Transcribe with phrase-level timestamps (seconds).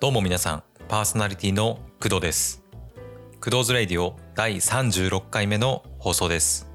[0.00, 2.64] どうも皆さん、パーソナリティの工藤です。
[3.38, 6.70] 工藤ズレイディオ第36回目の放送です。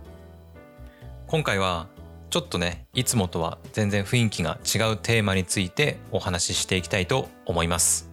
[1.26, 1.88] 今回は
[2.30, 8.12] ちょっとね、いつもとは全然雰囲気が違うテーマについてお話ししていきたいと思います。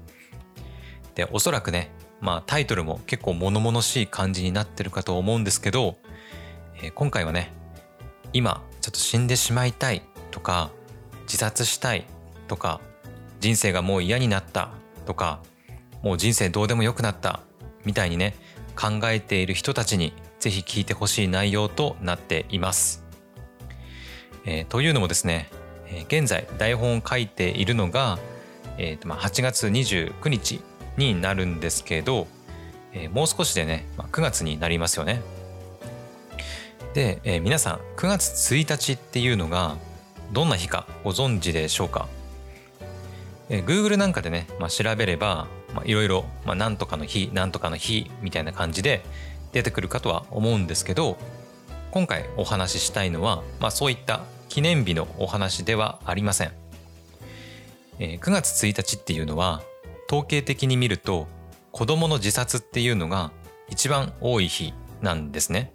[1.14, 1.90] で、おそらくね、
[2.22, 5.98] まあタイトルも結構物々しい感じになってるかと思うんですけど、
[6.82, 7.52] えー今回はね、
[8.32, 10.00] 今ちょっと死んでしまいたい
[10.30, 10.70] とか、
[11.24, 12.06] 自殺したい
[12.48, 12.80] とか、
[13.40, 14.70] 人生がもう嫌になった
[15.02, 15.40] とか、
[16.02, 17.40] もう人生どうでもよくなった
[17.84, 18.34] みたいにね、
[18.74, 23.04] 考えている人たちにぜひ聞いてほしい内容となっています。
[24.44, 25.48] えーというのもですね、
[25.86, 28.18] えー現在台本を書いているのが、
[28.78, 30.60] えーとまあ、8月29日
[30.96, 32.26] になるんですけど、
[32.92, 35.22] えーもう少しでね、まあ、9月になりますよね。
[36.94, 39.76] で、えー皆さん9月1日っていうのが
[40.32, 42.08] どんな日かご存知でしょうか？
[43.52, 45.46] えー Google なんかでね、まあ、調べれば
[45.84, 49.04] いろいろまなんとかの日なんとかの日みたいな感じで
[49.52, 51.18] 出てくるかとは思うんですけど
[51.90, 56.52] 今回お話ししたいのは、まあ、そういった記念日のお話ではありません、
[57.98, 59.62] えー9月1日っていうのは
[60.08, 61.26] 統計的に見ると
[61.72, 63.32] 子どもの自殺っていうのが
[63.68, 65.72] 一番多い日なんですね、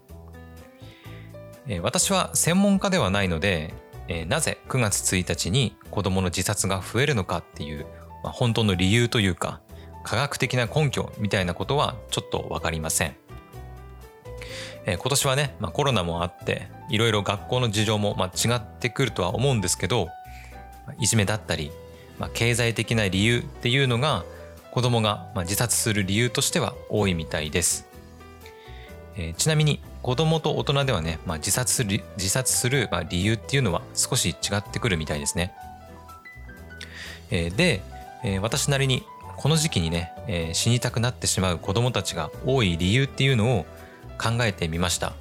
[1.68, 3.74] えー私は専門家ではないので
[4.08, 7.86] えーなぜ9月1日に子どもの自殺が増えるのかっていう、
[8.24, 9.62] まあ、本当の理由というか
[10.04, 13.16] 科学的な根拠みたいなことはちょっと分かりません、
[14.86, 20.08] えー今年はね、まあ、コロナもあっていろいろ学校の事情もま違ってくるとは思うんですけど
[21.00, 21.72] いじめだったり、
[22.18, 24.24] まあ、経済的な理由っていうのが
[24.72, 27.88] 子どもがまあ自殺する理由としては多いみたいです。
[29.18, 35.54] えーちなみに子供と大人ではね、まあ、自殺する自殺するまあ理由っていうのは少し違ってくるみたいですね。
[37.30, 37.82] えーで、
[38.24, 39.04] えー私なりに
[39.36, 43.66] この時期にね、えー死にたくなってしまう子供たちが多い理由っていうのを
[44.18, 45.12] 考えてみました。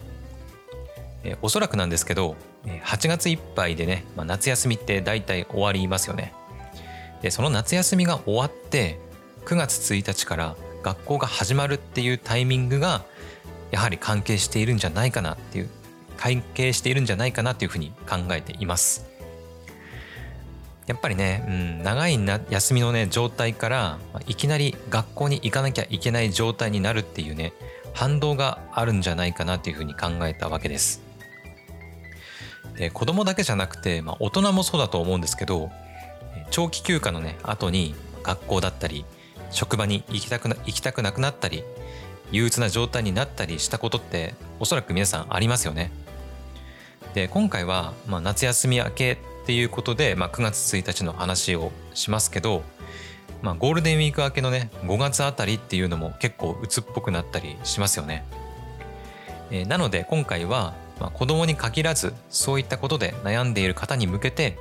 [1.24, 2.36] えーおそらくなんですけど
[2.84, 6.32] 8月いっぱいでね、まあ、夏休みって大体終わりますよね。
[7.22, 9.00] でその夏休みが終わって
[9.46, 13.02] 9月1日から学校が始まるっていうタイミングが
[13.70, 15.68] やはり関係しているんじゃないかなっていう
[16.16, 19.06] 関係しているんじゃないかなっていうふうに考えています。
[20.86, 27.52] やっぱりね、うん、長いな休みのね状態からいきなり学校に行かなきゃいけない状態になるっていうね
[27.92, 31.02] 反動があるんじゃないかなっていうふうに考えたわけです。
[32.76, 35.70] で子供だけじゃなくて、まあ、大人もそうだと思うんですけど
[36.50, 39.04] 長期休暇のね後に学校だったり
[39.50, 41.64] 職場に行きたくな行きたくなくなったり
[42.32, 45.90] 憂鬱な状態になったりしたことっておそらく皆さんありますよね。
[47.14, 49.16] で今回は、まあ、夏休み明けっ
[49.46, 52.62] ていうことで、まあ、9月1日の話をしますけど、
[53.42, 58.24] まあ、ゴールデンウィーク明けのね5月あたりっていうのも結構鬱っぽくなったりしますよね。
[59.50, 64.58] えーなので今回は、まあ、子供に限らずそういったことで悩んでいる方に向けて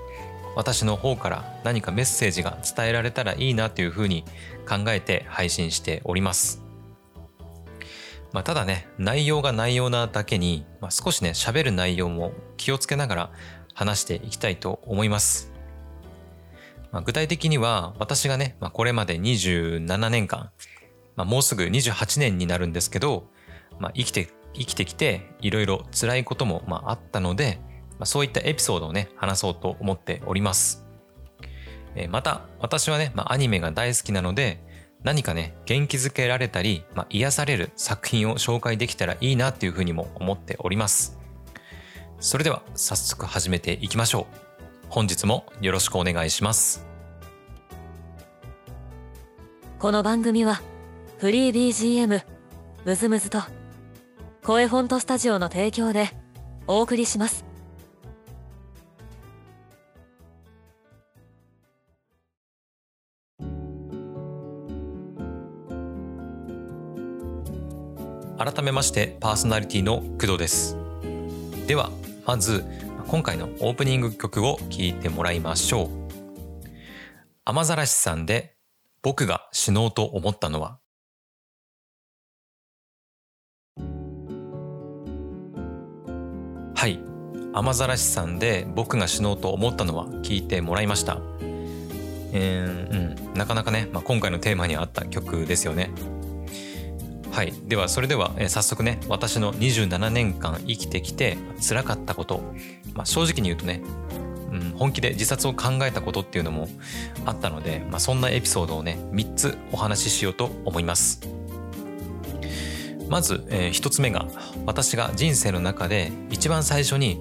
[0.55, 4.23] 私の方から何かメッセージが伝えられたらいいなというふうに
[4.67, 6.64] 考えて配信しております。
[8.35, 13.31] まあ、ただね内容が内容なだけに、まあ、少しね喋る内容も気をつけながら
[13.73, 15.53] 話していきたいと思います。
[16.91, 20.51] まあ、具体的には私がね、まあ、これまで27年間、
[21.15, 23.29] まあ、もうすぐ28年になるんですけど、
[23.79, 30.85] まあ、生きて生きてきていろいろ辛いこともまああったので、まあ、そういったエピソードをね話そうと思っております。
[32.09, 34.61] また私はね、まあ、アニメが大好きなので
[35.05, 41.19] 何かね元気づけられたり、まあ、癒される作品を紹介できたらいいなっていうふうにも思っております。
[42.19, 44.25] それでは早速始めていきましょう。
[44.89, 46.87] 本日もよろしくお願いします。
[49.77, 50.61] この番組は
[51.19, 52.23] フリー BGM
[52.83, 53.43] ムズムズと
[54.43, 56.09] 声フォントスタジオの提供で
[56.65, 57.54] お送りします。
[68.37, 70.75] 改めましてパーソナリティの工藤です。
[71.67, 71.89] では
[72.25, 72.65] まず
[73.07, 75.89] 今回のオープニング曲を聴いてもらいましょう。
[77.45, 78.55] 雨ざらしさんで
[79.01, 80.79] 僕が死のうと思ったのは？
[86.75, 86.99] はい。
[87.53, 90.07] 雨ざらしさんで僕が死のうと思ったのは？
[90.23, 91.19] 聞いてもらいました。
[92.33, 95.89] えーうん、なかなかね、まあ、今回のテーマに合った曲ですよね。
[97.35, 102.41] はい、ではそれでは、え早速ね私の27年間生きてきて辛かったこと、
[102.93, 103.81] まあ、正直に言うとね、
[104.53, 106.69] うん、本気で自殺を考えたことっていうのも
[107.25, 111.27] あったので、まあ、そんなエピソードをね3つお話ししようと思います。
[113.09, 114.27] まず、えー、1つ目が
[114.65, 117.19] 私が人生の中で一番最初に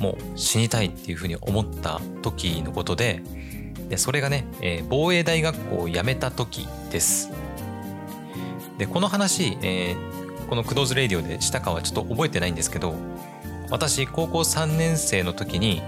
[0.00, 3.22] もう死にたいっていうふうに思った時のことで
[3.88, 7.45] でそれがね、えー、防衛大学校を辞めた時です。
[8.78, 12.94] でこの話、えー、この「クドーズレディオ」でしたかはちょっと覚えてないんですけど
[13.70, 15.82] 私高校3年生の時に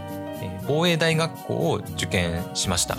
[0.66, 2.98] 防衛大学校を受験しました。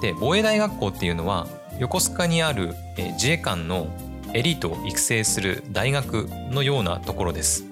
[0.00, 1.46] で防衛大学校っていうのは
[1.78, 3.88] 横須賀にある自衛官の
[4.32, 7.64] エリートを育成する大学のようなところです。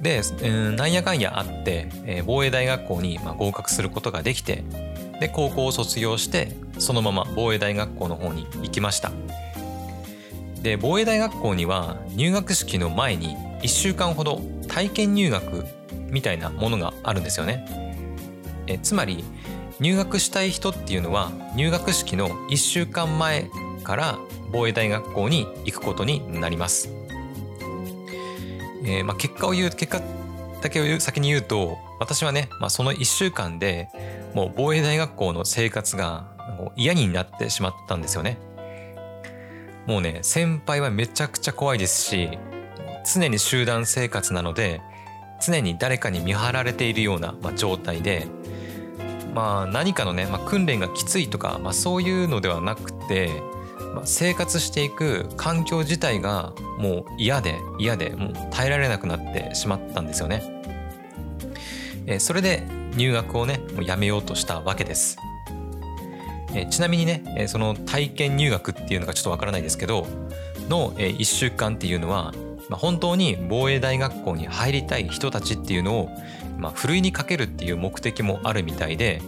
[0.00, 0.22] で、
[0.76, 4.64] なんやかんやあって、防衛大学校に合格することができて
[5.20, 9.12] で高校を卒業してそのまま防衛大学校の方に行きました。
[10.62, 15.64] で防衛大学校には入学式の前に1週間ほど体験入学
[16.10, 17.64] みたいなものがあるんですよね。
[18.66, 19.24] えつまり
[19.80, 23.48] 入学したい人っていうのは入学式の1週間前
[23.82, 24.18] から
[24.52, 26.90] 防衛大学校に行くことになります、
[28.84, 30.02] えー、まあ、結果を言う結果
[30.60, 33.88] だけを先に言うと私はね、まあ、その1週間で
[34.34, 36.26] もう防衛大学校の生活が
[36.76, 38.38] 嫌になってしまったんですよね
[39.86, 42.38] もうね先輩はめちゃくちゃ怖いですし
[43.12, 44.80] 常に集団生活なので
[45.44, 48.26] 常に誰かに見張られているような、まあ、状態で
[49.34, 53.30] まあ何かのね、まあ、訓練がきついとか、まあ、そういうのではなくて、
[53.94, 60.42] まあ、生活していく環境自体がもう嫌で嫌でもう耐えられなくなってしまったんですよね。
[62.06, 62.66] えー、それで
[62.96, 65.16] 入学をねもうやめようとしたわけです。
[66.54, 70.06] え、ちなみにね、え、その体験入学っていうのがちょっとわからないですけど
[70.68, 72.32] の、え、1週間っていうのは
[72.70, 76.10] ま、本当に防衛大学校に入りたい人たちっていうのを、
[76.56, 79.20] まあ、ふるいにかけるっていう目的もあるみたいで、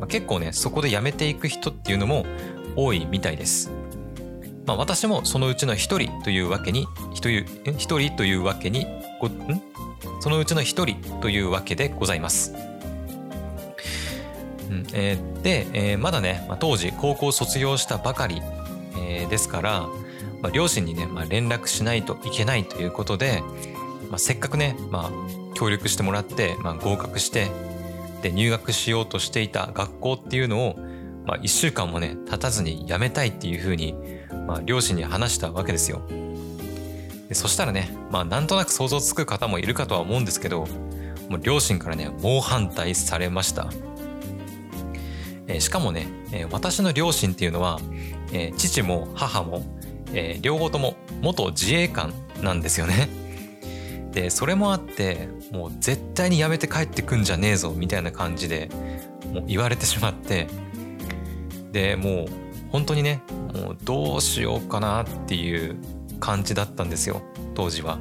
[0.00, 2.26] ま、結構ねそこで辞めていく人っていうのも
[2.76, 3.72] 多いみたいです。
[4.66, 8.86] まあ、私もそのうちの一人というわけに一人というわけに
[10.20, 12.54] そのうちの一人というわけでございます。
[14.70, 18.40] うんえー、で、えー、まだね、まあ、当時高校卒業したばかり、
[18.96, 19.88] えー、ですから、
[20.42, 23.42] まあ、両親にね、まあ、連絡しないといけないということで、
[24.10, 27.50] まあ、せっかくね、まあ、協力してもらって、まあ、合格して
[28.22, 30.76] で入学しようとしていた学校っていうのを、
[31.26, 33.94] まあ、1週間もね経たずに辞めたいっていうふうに、
[34.46, 36.02] まあ、両親に話したわけですよ。
[37.28, 40.66] でそしたらね、まあ、なんとなく想像つく方もいるかとは思うんですけど
[41.28, 43.68] もう両親からね猛反対されました。
[45.46, 47.80] えー、しかもね、えー、私の両親っていうのは、
[48.32, 49.64] えー、父も母も
[50.14, 53.08] えー、両方とも元自衛官なんですよね。
[54.12, 58.70] でそれもあってもう絶対にやめて帰ってくんじゃねえぞみたいな感じで
[59.32, 60.46] もう言われてしまって
[61.72, 62.26] でもう
[62.70, 65.76] 本当にねもうどうしようかなっていう
[66.20, 67.22] 感じだったんですよ
[67.54, 67.98] 当時は。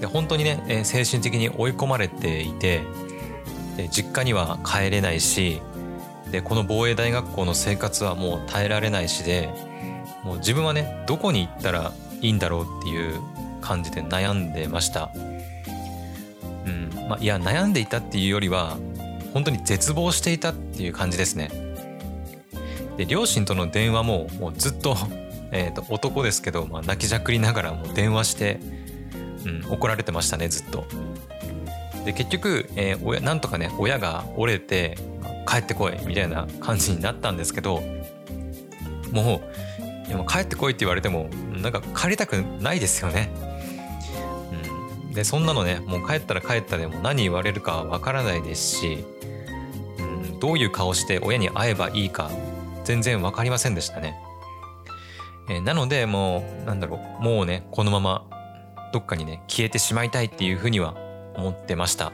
[0.00, 2.82] で本当にね、え精神的に追い込まれていて
[3.78, 5.62] で実家には帰れないし
[6.32, 9.48] でこの防衛大学校の生活はもう耐えられないしで
[10.24, 13.20] もう自分はねどこに行ったらいいんだろうっていう
[13.60, 15.10] 感じで悩んでました。
[16.66, 18.76] うんまあ、いや悩んでいたっていうよりは
[19.32, 21.50] 本当に絶望していたっていう感じですね。
[22.96, 24.96] で両親との電話ももうずっと,
[25.52, 28.58] えと男ですけど、まあ、泣きじゃくりながらも電話して、
[29.46, 30.84] うん、怒られてましたねずっと。
[32.04, 34.96] で結局、えー、親なんとかね親が折れて
[35.48, 37.82] 帰ってこいみたいな感じになったんですけど
[39.12, 39.40] も
[40.06, 41.28] うでも帰ってこいって言われても
[41.62, 43.30] なんか帰りたくないですよね。
[45.06, 49.04] うん、でそんなのねもう帰ったら帰ったでも何言われるかわからないですし、
[49.98, 50.02] う
[50.36, 52.30] ん、どういう顔して親に会えばいいか
[52.84, 54.18] 全然分かりませんでしたね。
[55.50, 58.24] えー、なのでもうなんだろうもうねこのまま
[58.92, 60.94] どっかにね消えてしまいたいっていうふうには
[61.38, 62.12] 思ってました。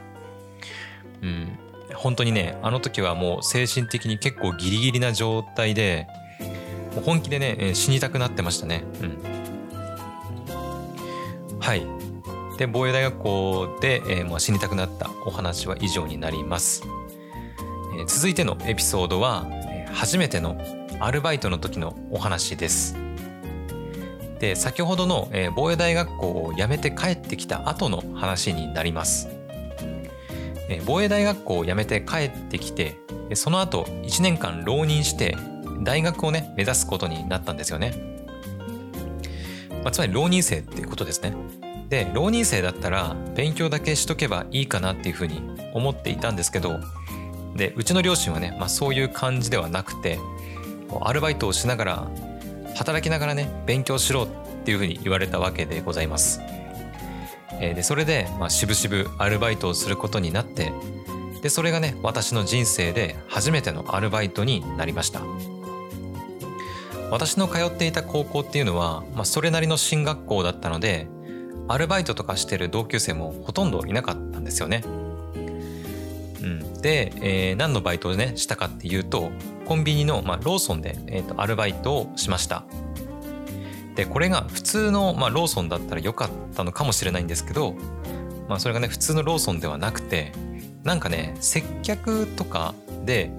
[1.21, 1.57] うん、
[1.93, 6.07] 本当にねあの時はもう精神的に結構ギリギリな状態で
[6.95, 8.83] もう本気でね、死にたくなってましたね。
[9.01, 9.17] うん。
[11.59, 11.85] はい。
[12.57, 16.83] で、防衛大学校で、えー、まあ、死にたくなったお話は以上になります。
[17.97, 20.57] えー、続いてのエピソードは、え、初めての
[21.01, 23.04] アルバイトの時のお話です。
[24.39, 29.29] で、先ほどの、防衛大学校を辞めて帰ってきた後の話になります。
[30.85, 32.97] 防衛大学校を辞めて帰ってきて、
[33.33, 35.35] その後1年間浪人して
[35.81, 37.93] 大学をね目指すことになったんですよね、
[39.83, 41.35] まあ、つまり浪人生っていうことですね
[41.89, 45.41] で浪人生だったら勉強だけしとけばいいかなっていうふうに
[45.73, 46.79] 思っていたんですけど
[47.55, 50.19] でうちの両親はね、まあ、そういう感じではなくて
[51.01, 52.07] アルバイトをしながら
[52.75, 54.27] 働きながらね勉強しろっ
[54.63, 56.41] ていうふうに言われたわけでございます。
[57.59, 60.73] でそれで、まあ、しぶしぶアルバイトをすることになって
[61.41, 65.21] でそれがね私の人生で初めてのアルバイトになりました
[67.11, 71.07] 私の通っていた高校っていうのは、まあ、それなりの進学校だったので
[71.67, 74.83] アルバイトとかしてる同級生もほとんどいなかったんですよね。
[74.85, 79.31] うん、で、えー、何のバイトをねしたかっていうと
[79.65, 82.63] コンビニの、まあ、ローソンで、えーと、アルバイトをしました。
[83.95, 87.75] でこれが普通の、まあ、ローソンだったらよかったのかもしれないんですけど、
[88.49, 90.33] まあ、それがね普通のローソンではなくて
[90.83, 93.31] なんかね接客とかで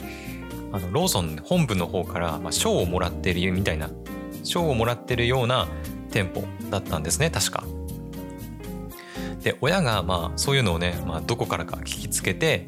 [0.73, 3.90] あのローソン本部の方から、まあ、賞をもらってるみたいな
[4.42, 5.68] 賞をもらってるような
[6.11, 7.64] 店舗だったんですね確か。
[9.42, 12.66] で親がまあそういうのをね、まあ、どこからか聞きつけて、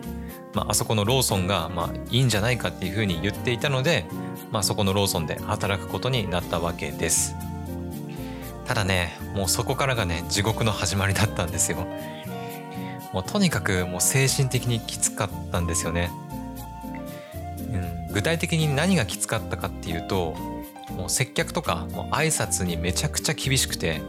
[0.54, 4.06] まあ、あそこのローソンがまあいいんじゃないかっていうふうに言っていたので、
[4.50, 7.34] まあ、そこのローソンで働くことになったわけです。
[8.66, 11.86] ただねもうそこからがね地獄の始まりだったんですよ。
[13.12, 16.10] もうとにかくもう精神的にきつかったんですよね。
[17.72, 20.34] うん、具体的に何がきつかったかっていうと
[20.90, 24.00] もう接客とかもう挨拶にめちゃくちゃ厳しくて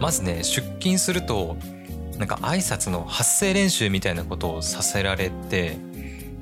[0.00, 1.56] まずね出勤すると
[2.18, 5.78] なんか挨拶の発声練習みたいなことをさせられて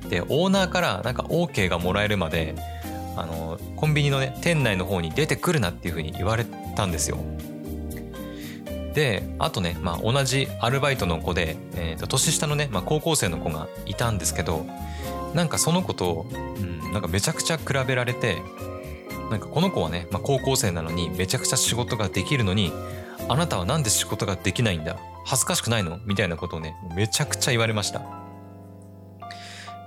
[0.08, 2.54] でオーナーからなんか OK がもらえるまで
[3.16, 6.44] あのコンビニのね店内の方に出てくるなっていうふうに言われ
[6.76, 7.18] たんですよ。
[8.94, 14.64] であとね、まあ、同じアルバイトの子で、えー、と年下のね、まあ、高校生の子がいたんですけど
[15.34, 18.40] なんかその子と、うん、なんかめちゃくちゃ比べられて
[19.30, 22.72] なんかこの子はね、まあ、高校生なのにめちゃくちゃ仕事ができるのに
[23.28, 24.98] あなたはなんで仕事ができないんだ？
[25.24, 25.98] 恥ずかしくないの？
[26.04, 28.02] みたいなことをねめちゃくちゃ言われました。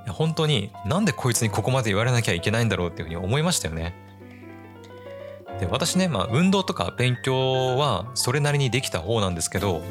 [0.09, 3.93] 本当になんでこいつにここまで言われなきゃいけないんだろうっていうふうに思いましたよね。
[5.59, 9.81] で私ね、まあ、運動とか勉強はそれなりにできた方なんですけど、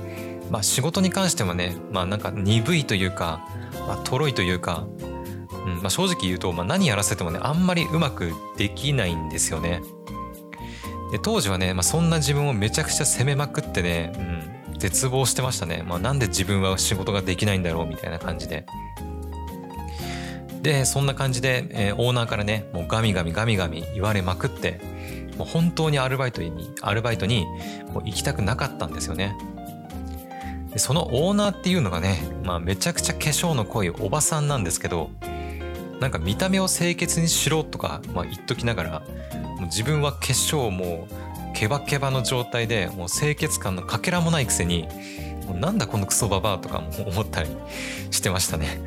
[0.51, 3.47] まあ、仕事に関してはね、まあ、なんか鈍いというか、
[3.87, 4.87] まあ、とろいというか、
[5.67, 9.83] うんまあ、正直言うと、まあ、何やらせてもねあんまりうまくできないんですよね。
[11.13, 14.13] で当時はね、まあ、そんな自分をめちゃくちゃ責めまくってね、
[14.71, 18.67] うん、絶望してましたね、まあ、なんで自分は仕事ができないんだろうみたいな感じで。
[20.63, 24.81] でそんな感じで、えー、オーナーからねもうガミガミガミガミ言われまくって
[25.39, 27.47] もう本当にアルバイトにアルバイトに
[27.93, 29.37] もう行きたくなかったんですよね。
[30.73, 35.11] でそのオーナーっていうのがね、まあ、めちゃくちゃ化粧の濃いおばさんなんですけど
[36.01, 39.03] なんか見た目を清潔にしろとか、まあ、言っときながら
[39.59, 44.87] もう自分は化粧もうケバケバの状態でもう清潔感のかけらもないくせに
[45.47, 47.49] もうなんだこのクソババアとかも思ったり
[48.11, 48.79] してましたね。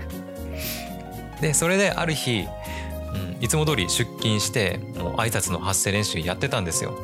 [1.41, 2.45] でそれである日、
[3.13, 6.97] うん、いつも通り出勤してもう挨拶の発声練習やってたんですよ。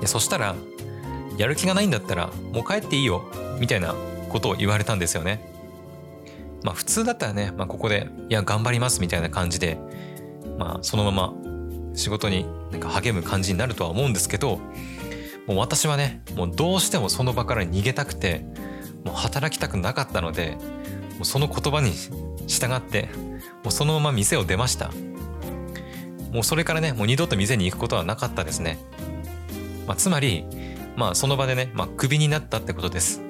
[0.00, 0.54] でそしたら
[1.36, 3.24] やる気がないんだったらもう帰っていいよ
[3.58, 3.94] みたいな
[4.28, 5.51] ことを言われたんですよね。
[6.64, 9.78] まあ普通だったらね、まあ、ここで「いや頑張ります」みたいな感じで
[10.58, 11.34] まあそのまま
[11.94, 14.60] 仕事になんか励む感じになるとは思うんですけど
[15.46, 18.46] もう私はねもうどうしてもその場から逃げたくて
[19.04, 20.56] もう働きたくなかったので
[21.16, 21.92] もうその言葉に
[22.46, 23.08] 従って
[23.62, 24.90] もうそのまま店を出ました。
[26.32, 28.78] もうそれからねもう二度と店に行くことはなかったですね、
[29.86, 30.46] まあ、つまり
[30.96, 33.20] まあその場でね、まあ、クビになったってことです。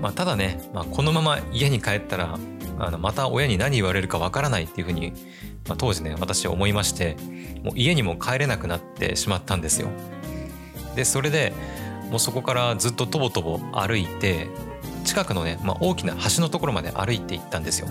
[0.00, 2.38] まあ、ただね、まあ、このまま家に帰ったら
[2.78, 5.12] あのまた親に何言われるかわからないっていうふうに
[5.68, 7.16] まあ、当時ね私は思いまして
[7.62, 9.88] もう家にも帰れなくなってしまったんですよ。
[10.96, 11.52] でそれで
[12.10, 14.48] もうそこからずっととぼとぼ歩いて
[15.04, 17.88] 近くのね、まあ、大きな橋のところまで歩いて行ったんですよ。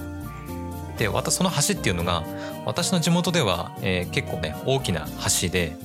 [0.97, 2.25] で私その橋っていうのが
[2.65, 5.07] 私の地元では、えー、結構ね大きな
[5.41, 5.77] 橋で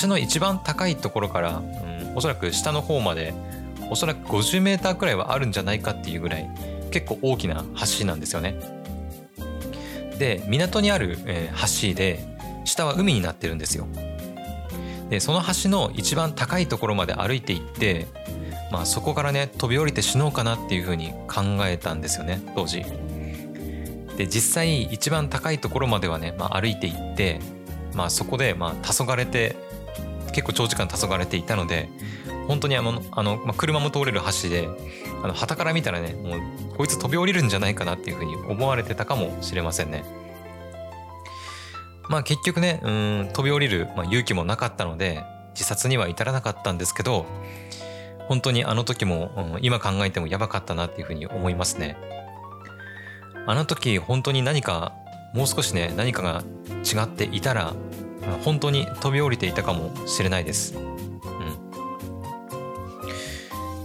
[0.00, 3.34] 橋の一番高いところから、うん、おそらく下の方まで
[3.90, 6.48] おそらく50メーターくらいはあるんじゃないかっていうぐらい
[6.90, 7.64] 結構大きな
[7.98, 8.58] 橋なんですよね。
[10.18, 12.24] で港にある、えー、橋で
[12.64, 13.86] 下は海になってるんですよ。
[15.10, 18.06] でその橋の一番高いところまで歩いていって、
[18.70, 22.84] まあ、そこからね飛び降りて死のうかなっていうふうに考えたんですよね当時。
[24.16, 27.40] で実際一番高いところまではね、まあ、歩いていって、
[27.94, 29.56] まあ、そこでまあ黄昏れて
[30.32, 31.88] 結構長時間黄昏れていたので
[32.48, 34.68] 本当にあのあの、まあ、車も通れる橋で
[35.22, 40.04] あの旗から見たらねもうこいつ飛び降りるんじゃないかなっていうふうに思われてたかもしれませんね。
[42.08, 47.26] まあ結局ねうん飛び降りる、まあ、勇気もなかったので自殺には至らなかったんですけど
[48.28, 51.96] 本当にあの時も、うん、今考えてもやばかったなっていうふうに思いますね
[53.46, 54.94] あの時本当に何か
[55.34, 56.42] もう少しね何かが
[56.82, 57.74] 違っていたら
[58.44, 60.74] 本当に飛び降りていたかもしれないです、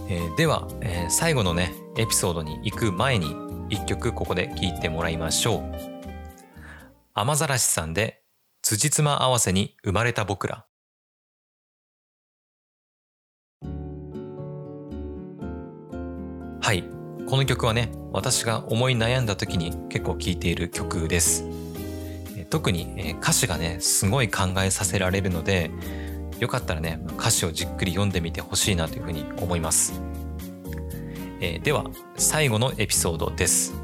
[0.06, 3.34] えー、では、えー、最後のねエピソードに行く前に
[3.70, 5.62] 一曲ここで聴いてもらいましょう。
[7.14, 8.22] 雨ざらしさんで
[8.62, 10.66] 辻褄合わせに生まれた僕ら。
[16.60, 16.84] はい。
[17.26, 21.44] この曲はね私が思い悩んだ時に結構聴いている曲です。
[22.50, 25.70] 特に歌詞がねすごい考えさせられるので
[26.40, 30.00] よかったらね歌詞をじっくり読んでみてほしいなというふうに思います、
[31.40, 31.84] えー、では
[32.16, 33.74] 最後のエピソードです、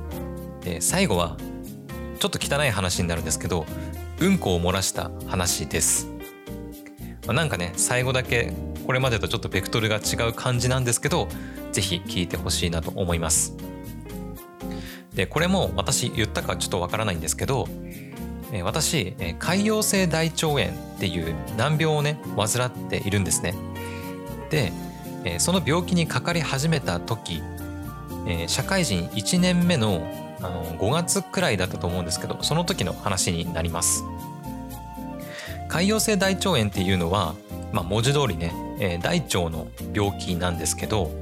[0.65, 1.37] えー、最後は
[2.19, 3.67] ちょっと汚い話になるんですけど
[4.21, 6.09] うんこを漏らした話です、
[7.27, 8.53] まあ、なんかね最後だけ
[8.87, 11.29] これまでとちょっとベクトルが違う感じなんですけど
[11.73, 13.57] 是非聞いてほしいなと思います。
[15.15, 17.69] でこれも私言ったかちょっとわからないんですけど
[18.63, 23.55] 私潰瘍性大腸炎っていう難病をね患っているんですね。
[24.51, 24.73] で
[25.39, 27.43] その病気にかかり始めた時
[28.47, 30.03] 社会人1年目の
[30.43, 34.05] あの5月くらいだったと思うんですけどその時の話になります。
[35.69, 37.35] 潰瘍性大腸炎っていうのは、
[37.73, 41.13] まあ、文字通りね、え、大腸の病気なんですけど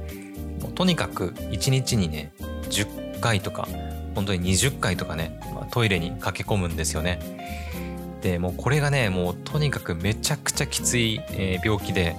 [0.73, 2.31] とにかく1日にね
[2.69, 3.67] 10回とか
[4.15, 7.19] 本当に20回とかね、まあ、トイレに駆け込むんですよね
[8.21, 12.15] でもうこれがねもうとにかくめちゃくちゃきつい、えー、病気で、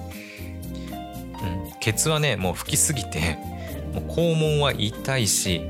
[0.89, 3.37] うん、ケツはねもう吹きすぎて
[3.93, 5.61] もう肛門は痛いし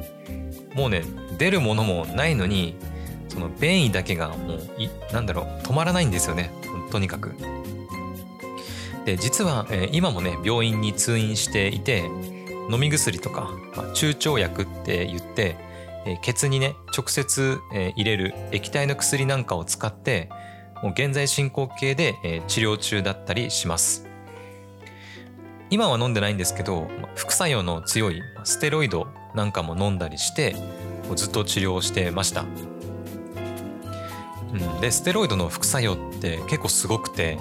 [0.73, 1.03] もうね
[1.37, 2.75] 出るものもないのに
[3.27, 6.51] その便意だけがもういなんだろう止まらないんですよね
[6.91, 7.33] とにかく。
[9.05, 12.05] で実は、えー、今もね病院に通院していて
[12.69, 15.70] 飲み薬とか、まあ、中腸薬って言って、
[16.05, 20.29] え、ケツにね直接、え、入れる液体の薬なんかを使って
[20.81, 24.11] もう現在進行形で、え、治療中だったりします。
[25.72, 30.53] 今は飲んでないんですけど副作用の強いステロイドなんかも飲んだりして
[31.16, 32.46] ずっと治療してました、
[34.51, 37.40] うん、でステロイドの副作用って結構すごくて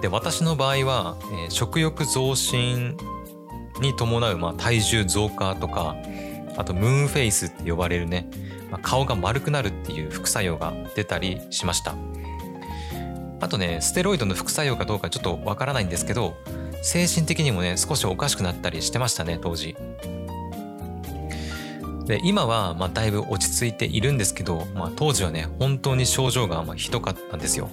[0.00, 1.16] で私の場合は、
[1.46, 2.96] え、食欲増進
[3.82, 5.96] に伴う、まあ、体重増加とか
[6.56, 8.28] あとムーンフェイスって呼ばれるね、
[8.70, 11.94] まあ、顔が丸くなるっていう副作用が出たりしました
[13.40, 16.36] あとねステロイドの副作用かどうかちょっとわからないんですけど
[16.82, 19.76] 精神的にもね少しおかしくなったりしてましたね当時
[22.06, 27.68] で今はまあだいぶ落ち着いているんですけど、まあ、当時はね本当に症状がまあひどかったんですよ。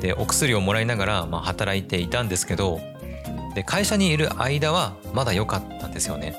[0.00, 2.78] でお薬をもらいながらまあ働いていたんですけど
[3.54, 6.36] で会社にいる間はまだ良かったんですよね。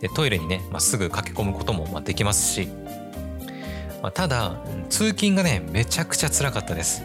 [0.00, 2.68] でトイレにね、まあ、すぐ駆け込むこともまあできますし、
[4.02, 4.56] まあ、ただ
[4.88, 7.04] 通勤がねめちゃくちゃ辛かったです。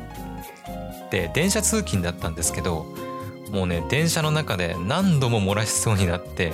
[1.11, 2.85] で電車通勤だったんですけど
[3.51, 6.51] もうね電車の中で何度も漏らしそうになって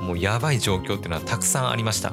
[0.00, 2.12] もうやばい状況っていうのはたくさんありました。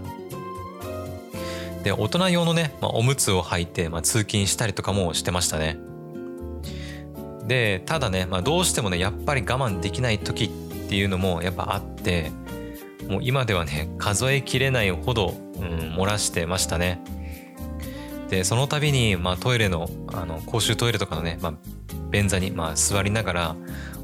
[1.84, 5.80] で大人用のね、まあ、おむつを履いて、まあ、通勤したりとかもしてましたね。
[7.46, 10.50] でただね、まあ、どうしてもねやっぱり我慢できない時っ
[10.90, 12.32] ていうのもやっぱあって
[13.10, 17.02] もう今ではね数えきれないほど、うん、漏らしてましたね
[18.30, 21.54] でその度に、まあ、トイレのあの公衆トイレとかのね、まあ、
[22.12, 23.56] 便座に、まあ、座りながら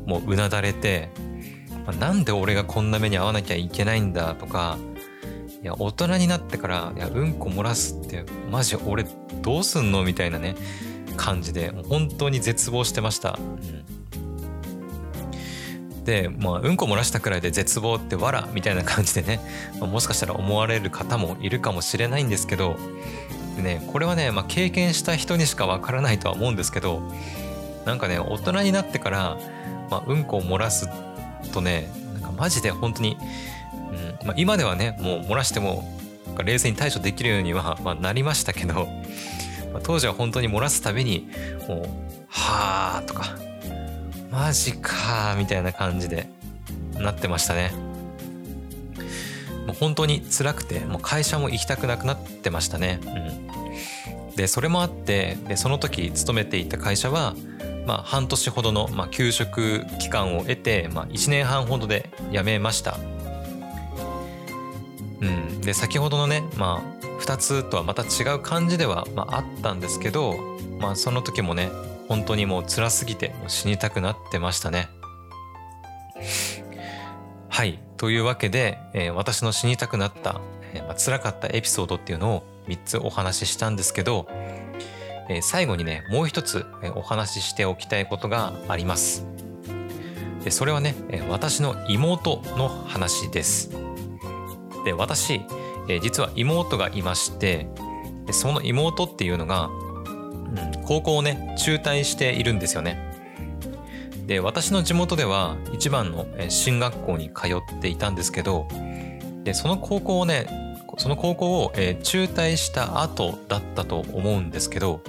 [0.06, 1.10] もううなだれて
[1.86, 4.78] まあ、なんで俺がこんな目に遭わなきゃいけないんだとか
[5.62, 9.06] いや大人になってからいやうんこ漏らすってマジ俺
[9.41, 10.56] どうすんのみたいなね
[11.15, 13.39] 感じで本当に絶望してました。
[13.39, 13.86] うん、
[16.06, 19.39] でまあうんこ漏らしたくらいで絶望ってわらみたいな感じでね、
[19.82, 22.78] まあ、もしかしたら思われる方もいるかもしれないんですけど
[23.58, 27.02] ねこれはね、まあ、経験した人にしかわからないとは思うんですけど
[27.86, 29.38] なんかね大人になってから、
[29.89, 30.88] まあ、うんこを漏らす
[31.52, 33.18] とねなんかマジで本当に、
[34.22, 35.91] うんまあ、今ではねもう漏らしても
[36.44, 38.88] 冷静に対処できるようには、まあ、なりましたけど、
[39.74, 41.30] まあ、当時は本当に漏らすたびに
[41.68, 41.80] もう
[42.28, 43.38] 「はあ」とか
[44.36, 46.28] 「マジか」みたいな感じで
[47.00, 47.71] なってましたね。
[49.65, 53.00] もう本当に辛くてもう会社も行きたくなくなってましたね。
[54.30, 57.34] うん、でそれもあってでその時勤めていた会社は
[57.86, 62.98] まあ、半年ほどの、まあ、休職期間を得て、まあ、1年半ほどで辞めました。
[65.21, 70.36] うん、で先ほどのね、まあ、2つとはまた違う感じでは、まあ、あったんですけど、
[70.80, 71.69] まあ、その時もね
[72.08, 74.89] 本当にもう辛すぎて死にたくなってましたね。
[77.50, 77.80] はい。
[77.98, 80.41] というわけで、えー、私の死にたくなった、
[80.74, 84.28] えーまあ、辛かったエピソードっていうのを3つお話ししたんですけど、
[85.30, 89.26] えー、最後にね、もう一つ、え、お話ししておきたいことがあります。
[90.44, 93.72] でそれはね、え、私の妹の話です。
[94.84, 95.41] で、私、
[95.88, 97.68] えー、実は妹がいまして、
[98.32, 99.70] その妹っていうのが、
[100.86, 102.98] 高校をね、中退しているんですよね。
[104.28, 108.68] で、私の地元では一番の進学校に通っていたんですけど、
[109.44, 110.48] で、その高校をね、
[110.98, 115.02] その高校を、え、中退した後だったと思うんですけど、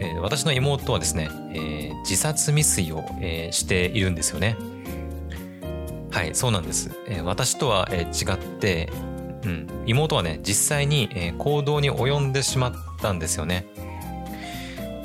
[0.00, 4.56] え、私の妹はですね、え、自殺未遂を、え、しているんですよね。
[6.10, 6.90] はい、そうなんです。
[7.08, 8.90] え、私とは、え、違って、
[9.44, 13.66] うん、妹はね、実際に、え、行動に及んでしまったんですよね。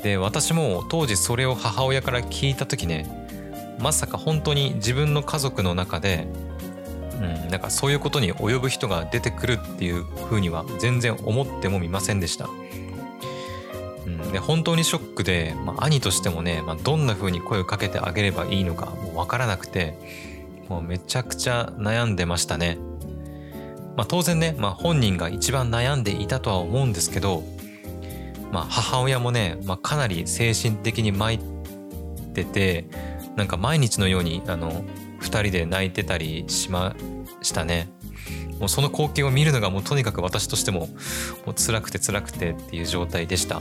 [0.06, 3.26] で、私も当時それを母親から聞いた時ね、
[3.80, 6.28] まさか本当に自分の家族の中で
[7.16, 12.48] うん、なんかそういうことに及ぶ人が出てくるっていうふうには全然思ってもみませんでした。
[14.06, 19.98] うん、で本当にショックで、まあ、兄としてもね、まあ、どんな風に声をかけてあげればいいのかもう分からなくて
[20.68, 22.78] もうめちゃくちゃ悩んでましたね。
[23.96, 27.42] まあ、当然ね、まあ、本人が一番悩んでいたとは思うんですけど、
[28.56, 31.40] まあ、母親もね、まあ、かなり精神的に参っ
[32.32, 32.86] てて
[33.36, 34.82] なんか毎日のようにあの
[35.20, 36.96] 2人で泣いてたりしま
[37.42, 37.90] したね。
[38.58, 40.86] もうその光景を見るのがもうとにかく私としても
[41.44, 43.60] もう辛くて辛くてっていう状態でした。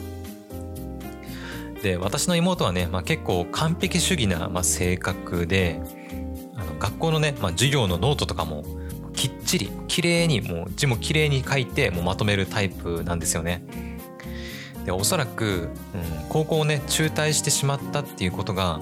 [1.83, 5.81] で私の妹はね、まあ、結構完璧主義な、まあ、性格で
[6.55, 8.63] あの学校のね、まあ、授業のノートとかも
[9.11, 13.93] きっちり綺麗にもう字も綺麗に書いてもうまとめるタイプなんですよね。
[14.85, 18.79] でおそらく、うん、高校をね中退してしまったっていうことが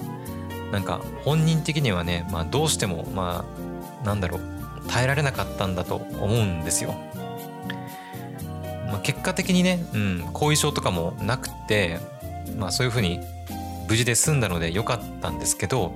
[0.70, 3.44] なんか本人的にはね、まあ、どうしてもま
[4.02, 4.40] あなんだろう
[4.88, 6.94] 耐えられなかったんだと思うんですよ。
[8.86, 11.98] まあ、結果的にね、うん、後遺症とかもなくて、
[12.56, 13.18] まあ、そういうふうに
[13.88, 15.94] 無事で済んだので良かったんですけど、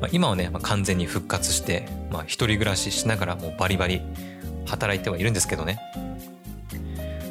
[0.00, 4.02] まあ、今はね、まあ、完全に復活して、まあ、一人暮らししながらもうバリバリ
[4.66, 5.78] 働いてはいるんですけどね、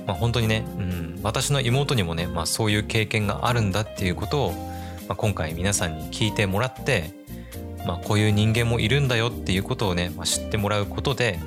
[0.07, 7.11] まあ、本当にね、うん、私の妹にもね、まあ、そういう経験があるんだっていうことをまあ、今回皆さんに聞いてもらって、
[7.85, 11.39] まあ、こういう人間もいるんだよっていうことをね、まあ、知ってもらうことで、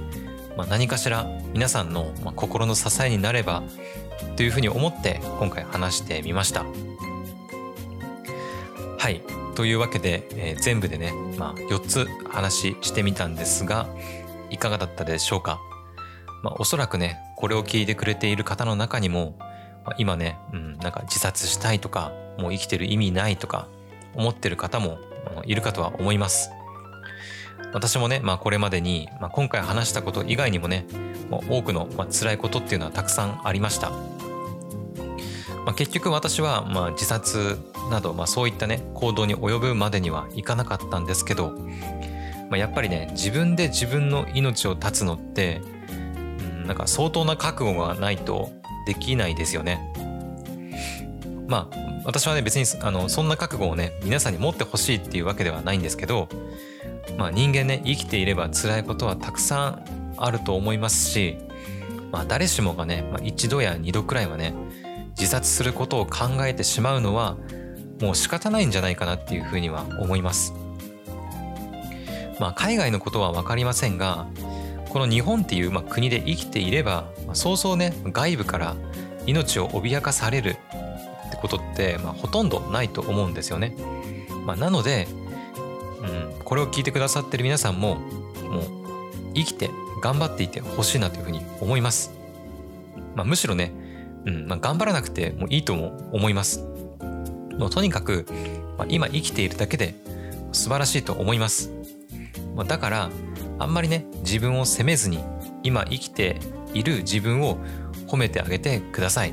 [0.57, 3.63] まあ、何かしら皆さんの心の支えになれば
[4.37, 6.65] というふうに思って今回話してみました。
[8.99, 9.23] はい
[9.55, 13.89] というわけで、えー、全部でね、まあ、4つ話してみたんですが
[14.49, 15.61] いかがだったでしょうか、
[16.43, 19.37] まあ、おそらくねこれを聞いてくれている方の中にも、
[19.85, 23.69] まあ、今ね、うん、なんか自殺したいとかもう生きてる意味ないとか
[24.15, 24.99] 思ってる方も
[25.45, 26.51] いるかとは思います。
[27.73, 30.87] 私もね、まあ、これまでに、まあ、今回話したこと以外にもね
[31.31, 33.91] 多くの、まあ、辛いことっていうのはたくさんありました。
[35.65, 37.59] まあ、結局私は、まあ、自殺
[37.91, 41.51] など、まあ、そういったね行動に及ぶまでにはいかなかったんですけど、
[42.49, 45.61] まあ、やっぱりね自分で自分の命を絶つのって、
[46.71, 48.53] なんか相当な覚悟がないと
[48.87, 49.93] できないですよね。
[51.49, 56.29] まあ私はね別にあのそんな覚悟をね皆さんに持ってほしいっていうわけではないんですけど、
[57.19, 61.39] まあ、人間ね生きていれば辛いことはたくさんあると思いますし、
[62.13, 64.55] まあ、誰しもがね、まあ、一度や二度くらいはね
[65.19, 67.37] 自殺することを考えてしまうのは
[68.01, 70.55] もう仕方ないんじゃないかなっていうふうには思います。
[72.39, 74.29] まあ、海外のことは分かりませんが
[74.91, 78.77] この日本っていう、まあ、国で生きていれば、まあ、そうそうね外部から
[79.27, 80.57] 命を脅かされる
[81.29, 83.75] ってことって、まあ、ほとんどないと思うんですよね。
[84.45, 85.07] まあ、なので、
[86.03, 88.65] うん、これを聞いてくださってる皆さんももう
[89.35, 89.71] 生きて
[90.03, 92.13] 頑張っていてほしいなというふうに思います。
[93.15, 93.73] まあ、むしろね、
[94.27, 96.65] うんまあ、頑張らなくてもいいとも思います。
[97.59, 98.27] もうとにかく、
[98.77, 99.95] まあ、今生きているだけで
[100.53, 101.71] 素晴らしいと思います。
[102.57, 103.11] まあ、だから
[103.61, 105.23] あんまりね自分を責めずに
[105.63, 106.41] 今生きて
[106.75, 107.59] いる自分を
[108.07, 109.33] 褒めてあげてください。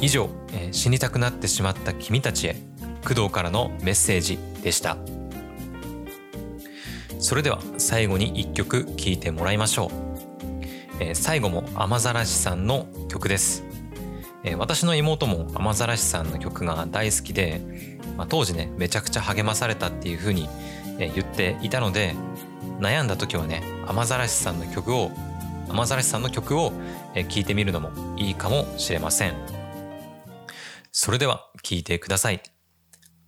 [0.00, 2.56] 以上、えー、死にたくなってしまった君たちへ
[3.02, 4.96] 工藤からのメッセージでした。
[7.20, 9.90] それでは最後に一曲聴いてもらいましょう、
[11.00, 13.64] えー、最後も雨ざらしさんの曲です、
[14.44, 17.60] えー、私の妹も雨ざらしさんの曲が大好きで、
[18.16, 20.48] まあ、当時ねめちゃくちゃ励まされたっていう風に、
[20.98, 22.14] 言っていたので
[22.80, 25.10] 悩んだ時はね雨ざらしさんの曲を
[25.68, 26.72] 雨ざらしさんの曲を
[27.14, 29.34] 聴いてみるのもいいかもしれません。
[30.92, 32.42] それでは聞いてください。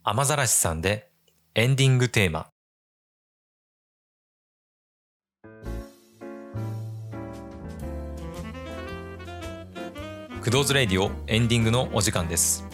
[0.03, 1.11] 雨ざらしさんで
[1.55, 2.47] エンディングテーマ。
[10.41, 12.65] クドーズレイディオエンディングのお時間です。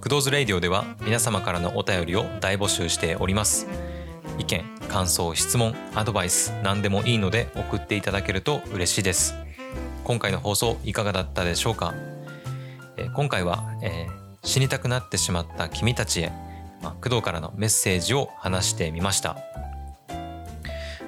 [0.00, 3.68] クドーズレイディオでは皆様からのお便りを大募集しております。
[4.38, 9.34] 意見、感想、質問、アドバイス、何でもいいので送っていただけると嬉しいです。
[10.04, 11.94] 今回の放送いかがだったでしょうか、
[12.96, 16.30] え今回は、えー死にたくなってしまった君たちへ、
[16.80, 19.36] まあ、工藤からのメッセージを話してみました。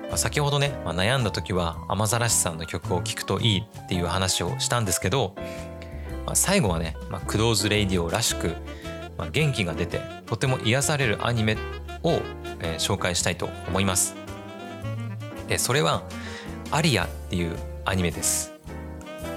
[0.09, 5.35] まあ先ほどね、まあ悩んだ時は雨ざらしさんの曲を聴くといいっていう話をしたんですけど、
[6.27, 8.57] まあ最後はね、まあ、クドーズレイディオらしく、
[9.17, 11.57] まあ、元気が出てとても癒されるアニメ
[12.03, 12.21] を、
[12.61, 14.14] えー紹介したいと思います。
[15.49, 16.03] でそれは
[16.71, 18.53] 「アリア」っていうアニメです。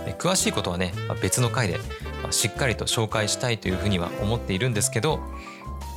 [0.06, 1.78] で詳しいことはねまあ別の回で、
[2.22, 5.20] まあしっかりと紹介したいというふうには思っているんですけど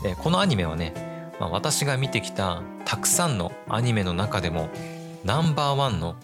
[0.05, 0.93] えーこのアニメはね、
[1.41, 4.69] まあ、私が見てきたたくさんのアニメの中でも
[5.25, 6.17] ナンバーワンの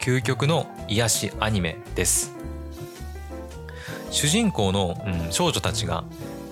[0.00, 2.32] 究極の癒しアニメです。
[4.10, 6.04] 主人公の、うん少女たちが、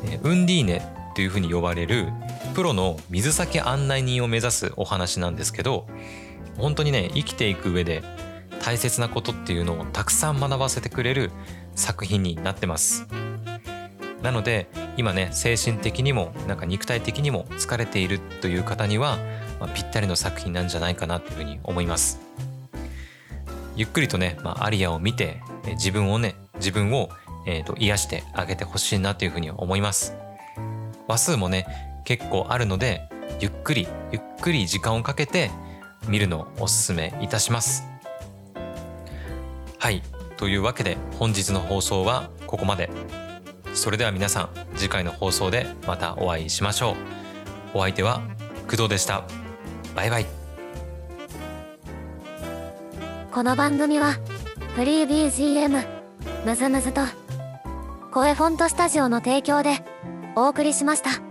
[0.05, 0.83] えーウンディーネ
[1.15, 2.09] というふうに呼ばれる
[2.51, 5.87] プロの水先案内人を目指すお話なんですけど
[6.59, 8.03] 本当にね生きていく上で
[8.63, 11.31] 大切なことっていうのをたくさん学ばせてくれる
[11.75, 13.07] 作品になってます。
[14.23, 19.17] なので今ね精神的にもなんか肉体的にも疲れているという方には、
[19.59, 22.21] まあ、ぴったりの作品なんじゃないかなというふうに思います。
[23.77, 25.41] ゆっくりとね、まあ、アリアを見て
[25.73, 27.09] 自分をね自分を、
[27.47, 30.15] えーと癒してあげてほしいなというふうに思います。
[31.09, 33.09] 話数もね結構あるので
[33.41, 35.51] ゆっくりゆっくり時間をかけて
[36.09, 37.85] 見るのをおすすめいたします。
[39.79, 40.03] はい
[40.37, 42.91] というわけで本日の放送はここまで。
[43.73, 46.93] それでは皆さん次回の放送でまたお会いしましょ
[47.75, 47.79] う。
[47.79, 48.21] お相手は
[48.69, 49.25] 工藤でした。
[49.95, 50.27] バイバイ。
[53.33, 54.15] この番組は
[54.75, 55.87] フリー BGM
[56.45, 57.03] ムズムズと
[58.11, 59.85] 声フォントスタジオの提供で
[60.35, 61.30] お送りしました。